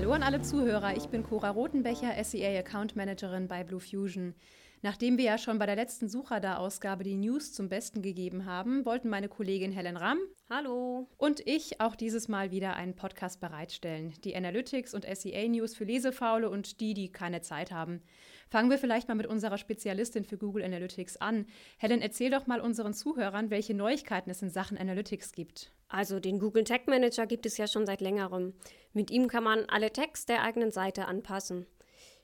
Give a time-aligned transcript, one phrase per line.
[0.00, 4.34] Hallo an alle Zuhörer, ich bin Cora Rotenbecher, SEA Account Managerin bei Blue Fusion.
[4.82, 9.10] Nachdem wir ja schon bei der letzten Suchradar-Ausgabe die News zum Besten gegeben haben, wollten
[9.10, 10.18] meine Kollegin Helen Ramm
[10.48, 11.06] Hallo.
[11.18, 14.14] und ich auch dieses Mal wieder einen Podcast bereitstellen.
[14.24, 18.00] Die Analytics und SEA-News für Lesefaule und die, die keine Zeit haben.
[18.48, 21.44] Fangen wir vielleicht mal mit unserer Spezialistin für Google Analytics an.
[21.76, 25.72] Helen, erzähl doch mal unseren Zuhörern, welche Neuigkeiten es in Sachen Analytics gibt.
[25.88, 28.54] Also den Google Tag Manager gibt es ja schon seit längerem.
[28.94, 31.66] Mit ihm kann man alle Tags der eigenen Seite anpassen.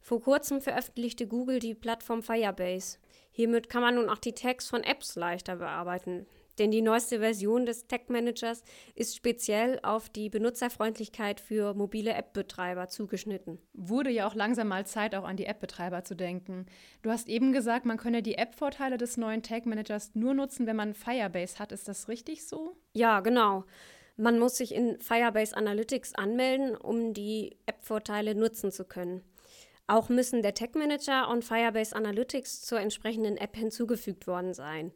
[0.00, 2.98] Vor kurzem veröffentlichte Google die Plattform Firebase.
[3.30, 6.26] Hiermit kann man nun auch die Tags von Apps leichter bearbeiten.
[6.58, 8.64] Denn die neueste Version des Tag Managers
[8.94, 13.58] ist speziell auf die Benutzerfreundlichkeit für mobile App-Betreiber zugeschnitten.
[13.72, 16.66] Wurde ja auch langsam mal Zeit, auch an die App-Betreiber zu denken.
[17.00, 20.76] Du hast eben gesagt, man könne die App-Vorteile des neuen Tag Managers nur nutzen, wenn
[20.76, 21.72] man Firebase hat.
[21.72, 22.76] Ist das richtig so?
[22.92, 23.64] Ja, genau.
[24.18, 29.22] Man muss sich in Firebase Analytics anmelden, um die App-Vorteile nutzen zu können.
[29.90, 34.92] Auch müssen der Tag Manager und Firebase Analytics zur entsprechenden App hinzugefügt worden sein.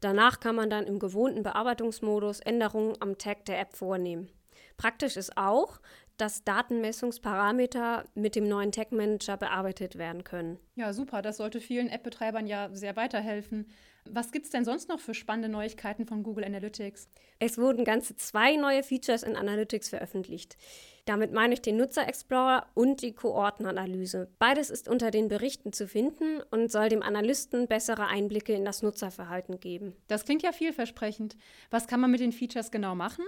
[0.00, 4.30] Danach kann man dann im gewohnten Bearbeitungsmodus Änderungen am Tag der App vornehmen.
[4.78, 5.80] Praktisch ist auch,
[6.18, 10.58] dass Datenmessungsparameter mit dem neuen Tag Manager bearbeitet werden können.
[10.74, 11.22] Ja, super.
[11.22, 13.66] Das sollte vielen App-Betreibern ja sehr weiterhelfen.
[14.10, 17.08] Was gibt es denn sonst noch für spannende Neuigkeiten von Google Analytics?
[17.38, 20.56] Es wurden ganze zwei neue Features in Analytics veröffentlicht.
[21.04, 24.28] Damit meine ich den Nutzer Explorer und die Kohortenanalyse.
[24.38, 28.82] Beides ist unter den Berichten zu finden und soll dem Analysten bessere Einblicke in das
[28.82, 29.96] Nutzerverhalten geben.
[30.08, 31.36] Das klingt ja vielversprechend.
[31.70, 33.24] Was kann man mit den Features genau machen?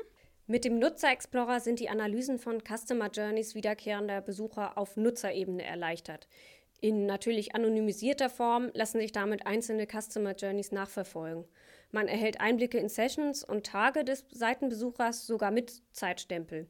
[0.50, 6.26] Mit dem Nutzer Explorer sind die Analysen von Customer Journeys wiederkehrender Besucher auf Nutzerebene erleichtert.
[6.80, 11.44] In natürlich anonymisierter Form lassen sich damit einzelne Customer Journeys nachverfolgen.
[11.92, 16.66] Man erhält Einblicke in Sessions und Tage des Seitenbesuchers sogar mit Zeitstempel.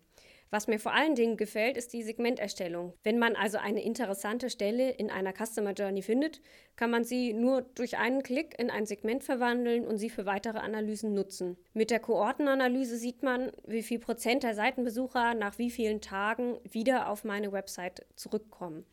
[0.53, 2.93] Was mir vor allen Dingen gefällt, ist die Segmenterstellung.
[3.05, 6.41] Wenn man also eine interessante Stelle in einer Customer Journey findet,
[6.75, 10.59] kann man sie nur durch einen Klick in ein Segment verwandeln und sie für weitere
[10.59, 11.57] Analysen nutzen.
[11.73, 17.09] Mit der Kohortenanalyse sieht man, wie viel Prozent der Seitenbesucher nach wie vielen Tagen wieder
[17.09, 18.85] auf meine Website zurückkommen.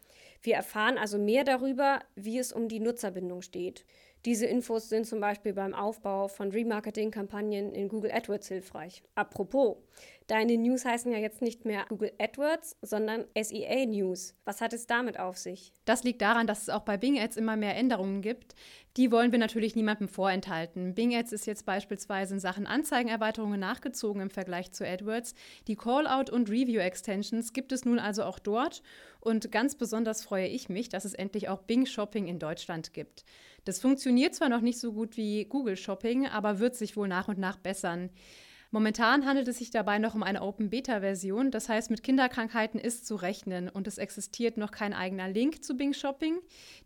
[0.44, 3.84] Wir erfahren also mehr darüber, wie es um die Nutzerbindung steht.
[4.25, 9.03] Diese Infos sind zum Beispiel beim Aufbau von Remarketing-Kampagnen in Google AdWords hilfreich.
[9.16, 9.78] Apropos,
[10.28, 14.36] deine News heißen ja jetzt nicht mehr Google AdWords, sondern SEA News.
[14.46, 15.74] Was hat es damit auf sich?
[15.86, 18.56] Das liegt daran, dass es auch bei Bing Ads immer mehr Änderungen gibt.
[18.98, 20.96] Die wollen wir natürlich niemandem vorenthalten.
[20.96, 25.34] Bing Ads ist jetzt beispielsweise in Sachen Anzeigenerweiterungen nachgezogen im Vergleich zu AdWords.
[25.68, 28.82] Die Callout und Review Extensions gibt es nun also auch dort.
[29.20, 33.24] Und ganz besonders freue ich mich, dass es endlich auch Bing Shopping in Deutschland gibt.
[33.66, 37.28] Das funktioniert zwar noch nicht so gut wie Google Shopping, aber wird sich wohl nach
[37.28, 38.09] und nach bessern.
[38.72, 43.16] Momentan handelt es sich dabei noch um eine Open-Beta-Version, das heißt, mit Kinderkrankheiten ist zu
[43.16, 46.39] rechnen und es existiert noch kein eigener Link zu Bing Shopping.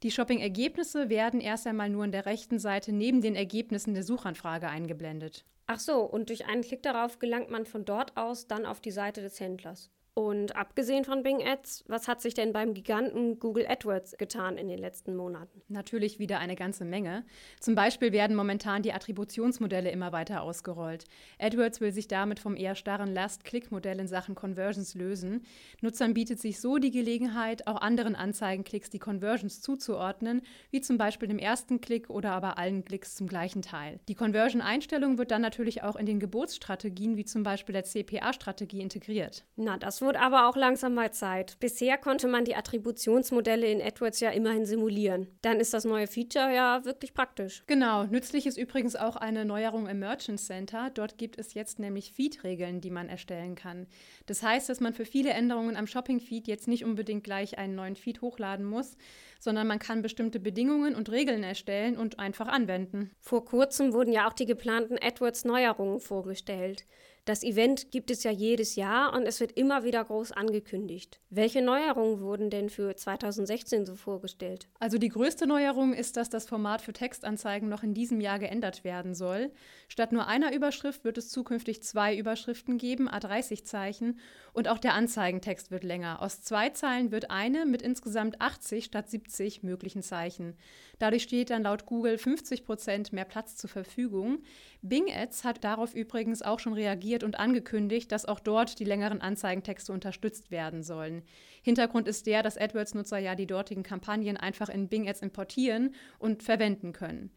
[0.03, 4.67] Die Shopping-Ergebnisse werden erst einmal nur in der rechten Seite neben den Ergebnissen der Suchanfrage
[4.67, 5.43] eingeblendet.
[5.65, 8.91] Ach so, und durch einen Klick darauf gelangt man von dort aus dann auf die
[8.91, 9.89] Seite des Händlers.
[10.13, 14.67] Und abgesehen von Bing Ads, was hat sich denn beim Giganten Google AdWords getan in
[14.67, 15.61] den letzten Monaten?
[15.69, 17.23] Natürlich wieder eine ganze Menge.
[17.61, 21.05] Zum Beispiel werden momentan die Attributionsmodelle immer weiter ausgerollt.
[21.39, 25.45] AdWords will sich damit vom eher starren Last-Click-Modell in Sachen Conversions lösen.
[25.79, 30.41] Nutzern bietet sich so die Gelegenheit, auch anderen Anzeigenklicks die Conversions zuzuordnen,
[30.71, 34.01] wie zum Beispiel dem ersten Klick oder aber allen Klicks zum gleichen Teil.
[34.09, 39.45] Die Conversion-Einstellung wird dann natürlich auch in den Geburtsstrategien, wie zum Beispiel der CPA-Strategie, integriert.
[39.55, 41.57] Na, das wird aber auch langsam mal Zeit.
[41.59, 45.27] Bisher konnte man die Attributionsmodelle in AdWords ja immerhin simulieren.
[45.41, 47.63] Dann ist das neue Feature ja wirklich praktisch.
[47.67, 50.89] Genau, nützlich ist übrigens auch eine Neuerung im Merchant Center.
[50.93, 53.87] Dort gibt es jetzt nämlich Feed-Regeln, die man erstellen kann.
[54.25, 57.95] Das heißt, dass man für viele Änderungen am Shopping-Feed jetzt nicht unbedingt gleich einen neuen
[57.95, 58.97] Feed hochladen muss,
[59.39, 63.11] sondern man kann bestimmte Bedingungen und Regeln erstellen und einfach anwenden.
[63.19, 66.85] Vor kurzem wurden ja auch die geplanten AdWords-Neuerungen vorgestellt.
[67.25, 71.19] Das Event gibt es ja jedes Jahr und es wird immer wieder groß angekündigt.
[71.29, 74.67] Welche Neuerungen wurden denn für 2016 so vorgestellt?
[74.79, 78.83] Also die größte Neuerung ist, dass das Format für Textanzeigen noch in diesem Jahr geändert
[78.83, 79.51] werden soll.
[79.87, 84.19] Statt nur einer Überschrift wird es zukünftig zwei Überschriften geben, A30 Zeichen,
[84.53, 86.23] und auch der Anzeigentext wird länger.
[86.23, 90.57] Aus zwei Zeilen wird eine mit insgesamt 80 statt 70 möglichen Zeichen.
[90.97, 94.39] Dadurch steht dann laut Google 50 Prozent mehr Platz zur Verfügung.
[94.81, 99.21] Bing Ads hat darauf übrigens auch schon reagiert und angekündigt, dass auch dort die längeren
[99.21, 101.23] Anzeigentexte unterstützt werden sollen.
[101.61, 106.43] Hintergrund ist der, dass AdWords-Nutzer ja die dortigen Kampagnen einfach in Bing Ads importieren und
[106.43, 107.31] verwenden können.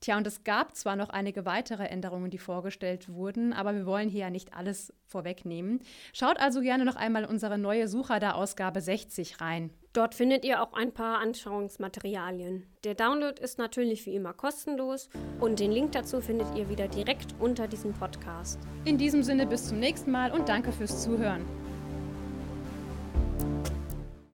[0.00, 4.08] Tja, und es gab zwar noch einige weitere Änderungen, die vorgestellt wurden, aber wir wollen
[4.08, 5.80] hier ja nicht alles vorwegnehmen.
[6.12, 9.70] Schaut also gerne noch einmal unsere neue Suchradar-Ausgabe 60 rein.
[9.92, 12.66] Dort findet ihr auch ein paar Anschauungsmaterialien.
[12.84, 15.08] Der Download ist natürlich wie immer kostenlos
[15.40, 18.60] und den Link dazu findet ihr wieder direkt unter diesem Podcast.
[18.84, 21.44] In diesem Sinne bis zum nächsten Mal und danke fürs Zuhören.